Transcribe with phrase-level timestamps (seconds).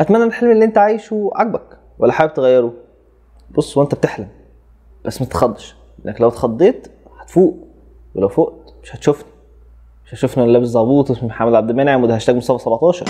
[0.00, 2.72] أتمنى إن الحلم اللي أنت عايشه عاجبك ولا حابب تغيره؟
[3.50, 4.28] بص وانت بتحلم
[5.04, 6.88] بس ما تتخضش لأنك لو اتخضيت
[7.20, 7.56] هتفوق
[8.14, 9.28] ولو فقت مش هتشوفني
[10.06, 13.06] مش هتشوفني أنا لابس زعبوط اسمي محمد عبد المنعم وده هاشتاج مصطفى 17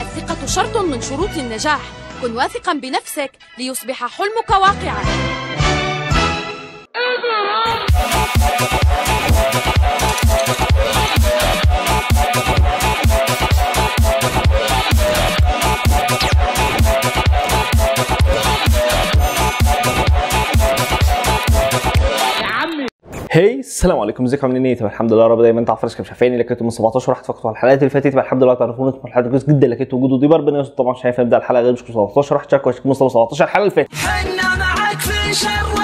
[0.00, 5.33] الثقة شرط من شروط النجاح كن واثقا بنفسك ليصبح حلمك واقعا.
[23.74, 25.60] السلام عليكم ازيكم؟ عاملين إيه؟ طب الحمد لله رب دايما.
[25.60, 28.14] انت عارف كان شايفاني لكنتم من 17 رحت فقط على الحلقات اللي فاتت.
[28.14, 31.36] الحمد لله تعرفون أنتم الحلقات كويس جدا لكنت وجود ودي ربنا يستر طبعا شايف نبدا
[31.36, 33.90] الحلقة غير مش 17 رحت شارك واشترك مصطفى 17 الحلقة اللي فاتت.
[34.58, 35.83] معك في شر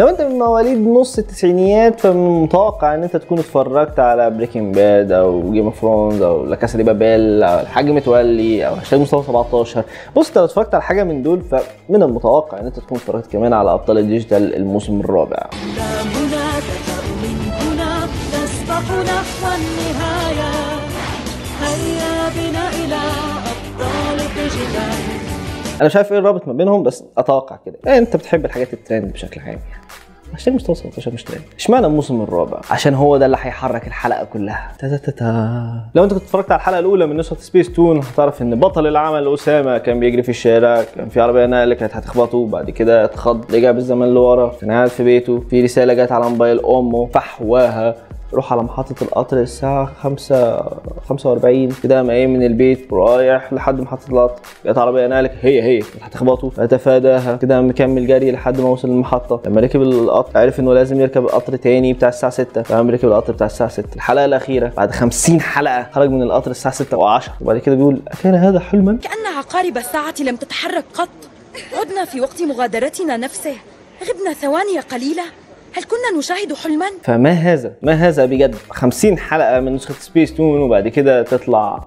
[0.00, 5.12] لو انت من مواليد نص التسعينيات فمن المتوقع إن أنت تكون اتفرجت على بريكنج باد
[5.12, 9.26] أو جيم اوف ثرونز أو لا كاسا دي بابيل أو الحاج متولي أو هاشتاج مصطفى
[9.26, 9.84] 17
[10.16, 13.52] بص انت لو اتفرجت على حاجة من دول فمن المتوقع إن أنت تكون اتفرجت كمان
[13.52, 15.50] على أبطال ال digital الموسم الرابع.
[25.80, 27.78] أنا مش عارف إيه الرابط ما بينهم بس أتوقع كده.
[27.86, 29.79] إيه أنت بتحب الحاجات الترند بشكل عام يعني؟
[30.32, 34.72] هاشتاج مصطفى 17 مش ترند اشمعنى الموسم الرابع؟ عشان هو ده اللي هيحرك الحلقة كلها.
[34.78, 35.80] تا تا تا تا.
[35.94, 39.34] لو انت كنت اتفرجت على الحلقة الأولى من نسخة سبيس تون هتعرف إن بطل العمل
[39.34, 43.70] أسامة كان بيجري في الشارع كان في عربية نقل كانت هتخبطه بعد كده اتخض رجع
[43.70, 47.94] بالزمن لورا كان قاعد في بيته في رسالة جت على موبايل أمه فحواها.
[48.34, 50.64] روح على محطة القطر الساعة 5
[51.08, 54.40] 45 كده قام قايم من البيت ورايح لحد محطة القطر.
[54.66, 56.50] جت عربية نقلك هي هي هتخبطه.
[56.50, 61.26] فتفاداها كده مكمل جري لحد ما وصل المحطة لما ركب القطر عرف إنه لازم يركب
[61.26, 65.40] قطر تاني بتاع الساعة 6 فقام ركب القطر بتاع الساعة 6 الحلقة الأخيرة بعد 50
[65.40, 69.76] حلقة خرج من القطر الساعة 6 و10 وبعد كده بيقول أكان هذا حلما؟ كأن عقارب
[69.76, 71.08] الساعة لم تتحرك قط.
[71.80, 73.54] عدنا في وقت مغادرتنا نفسه.
[74.08, 75.22] غبنا ثواني قليلة
[75.76, 80.60] هل كنا نشاهد حلما؟ فما هذا؟ ما هذا بجد؟ 50 حلقة من نسخة سبيس تون
[80.60, 81.84] وبعد كده تطلع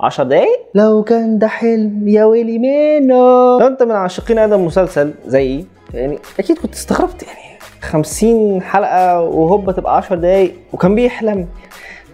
[0.00, 3.14] 10 دقايق؟ لو كان ده حلم يا ويلي منه.
[3.60, 9.72] لو انت من عاشقين هذا المسلسل زيي يعني أكيد كنت استغربت يعني 50 حلقة وهوبا
[9.72, 11.48] تبقى 10 دقايق وكان بيحلم.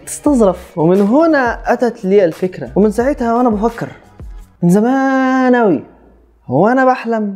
[0.05, 0.77] تستظرف.
[0.77, 2.69] ومن هنا أتت لي الفكرة.
[2.75, 3.87] ومن ساعتها وأنا بفكر.
[4.63, 5.83] من زمان أوي.
[6.45, 7.35] هو أنا بحلم.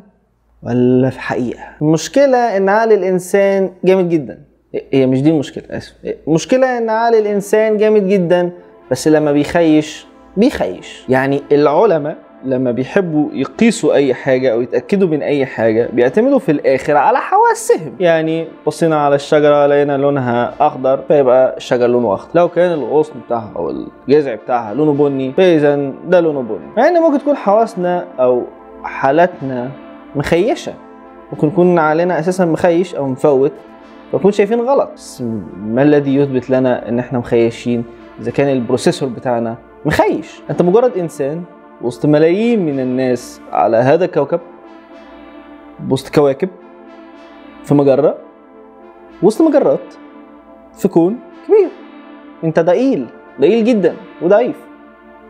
[0.64, 4.40] ولا في حقيقة؟ المشكلة إن عقل الإنسان جامد جدا.
[4.94, 5.94] هي مش دي المشكلة آسف.
[6.28, 8.52] المشكلة إن عقل الإنسان جامد جدا
[8.92, 10.06] بس لما بيخيش
[10.38, 11.06] بيخيش.
[11.10, 16.98] يعني العلماء لما بيحبوا يقيسوا أي حاجة أو يتأكدوا من أي حاجة بيعتمدوا في الآخر
[16.98, 17.96] على حواسهم.
[18.00, 22.32] يعني بصينا على الشجرة لقينا لونها أخضر فيبقى الشجر لونه أخضر.
[22.36, 26.68] لو كان الغصن بتاعها أو الجذع بتاعها لونه بني فاذا ده لونه بني.
[26.78, 28.44] مع إن ممكن تكون حواسنا أو
[28.84, 29.70] حالاتنا
[30.16, 30.74] مخيشة.
[31.32, 33.52] ممكن يكون علينا أساسا مخيش أو مفوت
[34.12, 34.92] فنكون شايفين غلط.
[34.96, 35.22] بس
[35.58, 37.84] ما الذي يثبت لنا إن إحنا مخيشين؟
[38.20, 40.42] إذا كان البروسيسور بتاعنا مخيش.
[40.50, 41.44] أنت مجرد إنسان
[41.82, 44.40] وسط ملايين من الناس على هذا الكوكب
[45.90, 46.50] وسط كواكب
[47.64, 48.18] في مجرة
[49.24, 49.94] وسط مجرات
[50.78, 51.70] في كون كبير.
[52.44, 53.08] أنت ضئيل
[53.42, 54.56] ضئيل جدا وضعيف.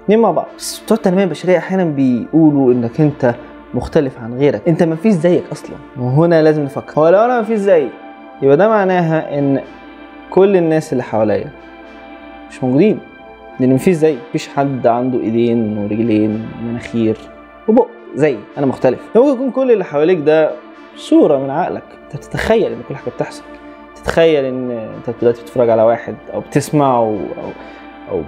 [0.03, 0.47] اتنين مع بعض.
[0.58, 3.36] بس بتوع التنمية البشرية أحيانا بيقولوا إنك أنت
[3.74, 4.62] مختلف عن غيرك.
[4.68, 5.76] انت ما فيش زيك أصلا.
[6.00, 7.02] وهنا لازم نفكر.
[7.02, 7.90] هو لو أنا ما فيش زيي
[8.42, 9.62] يبقى ده معناها إن
[10.30, 11.50] كل الناس اللي حواليا
[12.50, 13.00] مش موجودين.
[13.59, 17.18] لأن مفيش زي مفيش حد عنده إيدين ورجلين ومناخير
[17.68, 17.88] وبق.
[18.16, 19.00] زي أنا مختلف.
[19.16, 20.52] ممكن يكون كل اللي حواليك ده
[20.96, 21.84] صورة من عقلك.
[22.03, 23.44] أنت بتتخيل إن كل حاجة بتحصل.
[23.96, 27.18] تتخيل إن أنت دلوقتي بتتفرج على واحد أو بتسمعه أو
[28.12, 28.22] أو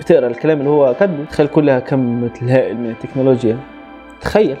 [0.00, 1.24] بتقرأ الكلام اللي هو كاتبه.
[1.24, 3.58] تخيل كلها كم الهائل من التكنولوجيا.
[4.20, 4.56] تخيل.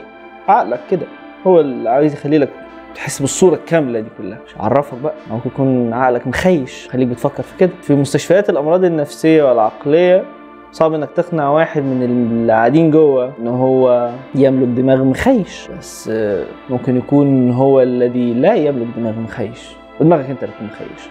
[0.48, 1.06] عقلك كده.
[1.46, 2.48] هو اللي عايز يخلي لك
[2.94, 4.38] تحس بالصورة الكاملة دي كلها.
[4.46, 5.14] مش عرفك بقى.
[5.30, 6.88] ممكن يكون عقلك مخيش.
[6.92, 7.70] خليك بتفكر في كده.
[7.82, 10.24] في مستشفيات الأمراض النفسية والعقلية
[10.72, 15.68] صعب إنك تقنع واحد من اللي قاعدين جوه إن هو يملك دماغ مخيش.
[15.78, 16.10] بس
[16.70, 19.76] ممكن يكون هو الذي لا يملك دماغ مخيش.
[20.00, 21.08] ودماغك أنت اللي تكون مخيش.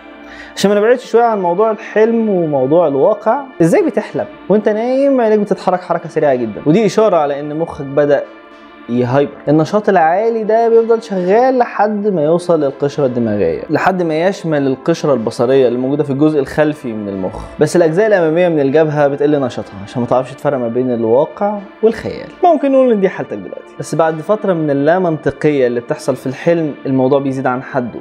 [0.55, 5.81] عشان ما نبعدش شوية عن موضوع الحلم وموضوع الواقع إزاي بتحلم؟ وأنت نايم عينيك بتتحرك
[5.81, 6.61] حركة سريعة جدا.
[6.65, 8.23] ودي إشارة على إن مخك بدأ
[8.89, 15.13] يهايبر النشاط العالي ده بيفضل شغال لحد ما يوصل للقشرة الدماغية لحد ما يشمل القشرة
[15.13, 17.43] البصرية اللي موجودة في الجزء الخلفي من المخ.
[17.59, 22.27] بس الأجزاء الأمامية من الجبهة بتقل نشاطها عشان ما تعرفش تفرق ما بين الواقع والخيال.
[22.43, 23.75] ممكن نقول إن دي حالتك دلوقتي.
[23.79, 27.99] بس بعد فترة من اللامنطقية اللي بتحصل في الحلم الموضوع بيزيد عن حده.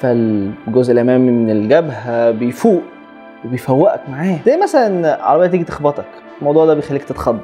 [0.00, 2.82] فالجزء الأمامي من الجبهة بيفوق
[3.44, 4.38] وبيفوقك معاه.
[4.46, 6.04] زي مثلا عربية تيجي تخبطك
[6.40, 7.38] الموضوع ده بيخليك تتخض.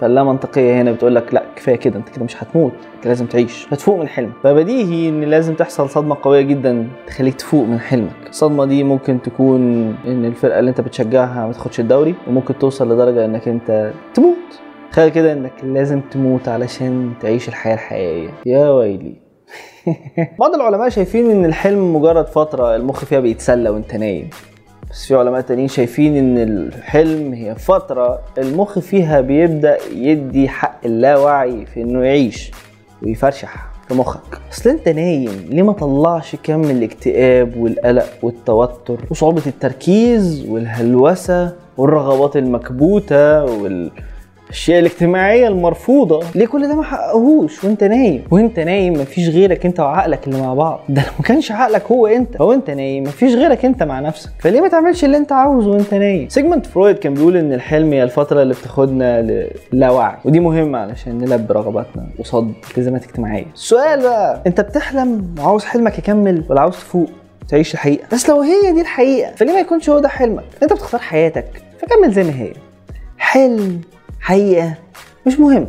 [0.00, 3.64] فاللا منطقية هنا بتقول لك لا كفاية كده أنت كده مش هتموت أنت لازم تعيش.
[3.70, 4.32] فتفوق من حلمك.
[4.42, 8.28] فبديهي إن لازم تحصل صدمة قوية جدا تخليك تفوق من حلمك.
[8.28, 9.60] الصدمة دي ممكن تكون
[10.06, 14.36] إن الفرقة اللي أنت بتشجعها ما تاخدش الدوري وممكن توصل لدرجة إنك أنت تموت.
[14.92, 18.30] تخيل كده إنك لازم تموت علشان تعيش الحياة الحقيقية.
[18.46, 19.16] يا ويلي.
[20.40, 24.30] بعض العلماء شايفين إن الحلم مجرد فترة المخ فيها بيتسلى وأنت نايم.
[24.90, 31.66] بس في علماء تانيين شايفين إن الحلم هي فترة المخ فيها بيبدأ يدي حق اللاوعي
[31.66, 32.50] في إنه يعيش
[33.02, 34.40] ويفرشح في مخك.
[34.52, 43.44] أصل أنت نايم ليه ما طلعش كم الاكتئاب والقلق والتوتر وصعوبة التركيز والهلوسة والرغبات المكبوتة
[43.44, 43.90] وال
[44.48, 48.24] الاشياء الاجتماعيه المرفوضة ليه كل ده ما حققهوش وانت نايم.
[48.30, 50.80] وانت نايم مفيش غيرك انت وعقلك اللي مع بعض.
[50.88, 54.30] ده لو ما كانش عقلك هو انت هو انت نايم مفيش غيرك انت مع نفسك.
[54.38, 58.02] فليه ما تعملش اللي انت عاوزه وانت نايم؟ سيجموند فرويد كان بيقول إن الحلم هي
[58.02, 59.22] الفترة اللي بتاخدنا
[59.72, 63.46] للاوعي ودي مهمة علشان نلبي رغباتنا قصاد التزامات اجتماعية.
[63.54, 67.08] السؤال بقى انت بتحلم وعاوز حلمك يكمل ولا عاوز تفوق
[67.48, 71.00] تعيش الحقيقة؟ بس لو هي دي الحقيقة فليه ما يكونش هو ده حلمك؟ انت بتختار
[71.00, 71.46] حياتك
[71.78, 72.52] فكمل زي ما هي.
[73.18, 73.80] حلم
[74.20, 74.74] حقيقة
[75.26, 75.66] مش مهم.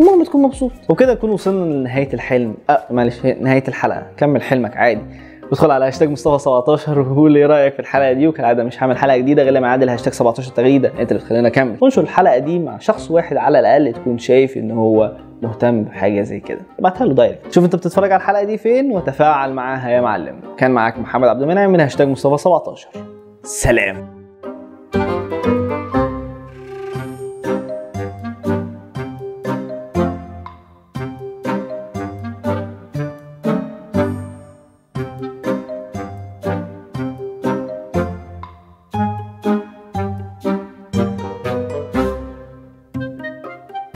[0.00, 0.72] المهم تكون مبسوط.
[0.88, 2.54] وكده نكون وصلنا لنهاية الحلم.
[2.70, 4.06] آه معلش نهاية الحلقة.
[4.16, 5.00] كمل حلمك عادي.
[5.48, 8.26] ادخل على هاشتاج مصطفى 17 وقول لي رأيك في الحلقة دي.
[8.26, 10.88] وكالعادة مش هعمل حلقة جديدة غير لما أعدل هاشتاج 17 تغريدة.
[11.00, 14.70] انت اللي بتخليني اكمل انشر الحلقة دي مع شخص واحد على الأقل تكون شايف إن
[14.70, 15.12] هو
[15.42, 16.60] مهتم بحاجة زي كده.
[16.78, 20.40] ابعتها له direct شوف أنت بتتفرج على الحلقة دي فين وتفاعل معاها يا معلم.
[20.56, 22.88] كان معاك محمد عبد المنعم من هاشتاج مصطفى 17
[23.42, 24.18] سلام.